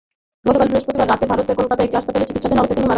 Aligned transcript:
গতকাল 0.47 0.67
বৃহস্পতিবার 0.69 1.09
রাতে 1.11 1.25
ভারতের 1.31 1.55
কলকাতায় 1.59 1.85
একটি 1.87 1.97
হাসপাতালে 1.97 2.27
চিকিৎসাধীন 2.29 2.57
অবস্থায় 2.59 2.75
তিনি 2.77 2.79
মারা 2.81 2.87
যান। 2.89 2.89